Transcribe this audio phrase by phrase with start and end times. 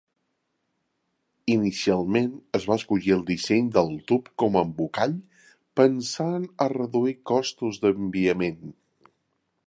[1.55, 5.13] Inicialment, es va escollir el disseny del tub com a embolcall
[5.81, 8.65] pensant a reduir costos d'enviament.